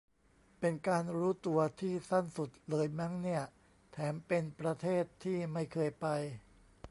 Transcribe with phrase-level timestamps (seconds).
[0.59, 3.43] เป็นการรู้ตัวที่สั้นสุดเลยมั้งเนี่ย
[3.91, 6.07] แถมเป็นประเทศที่ไม่เคยไป